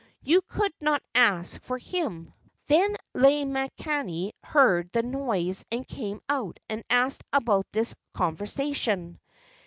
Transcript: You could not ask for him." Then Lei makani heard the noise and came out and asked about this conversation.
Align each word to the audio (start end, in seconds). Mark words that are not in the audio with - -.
You 0.23 0.41
could 0.41 0.73
not 0.81 1.03
ask 1.13 1.61
for 1.61 1.77
him." 1.77 2.33
Then 2.65 2.95
Lei 3.13 3.43
makani 3.45 4.31
heard 4.43 4.91
the 4.91 5.03
noise 5.03 5.63
and 5.71 5.87
came 5.87 6.21
out 6.27 6.59
and 6.67 6.83
asked 6.89 7.21
about 7.31 7.67
this 7.71 7.93
conversation. 8.11 9.19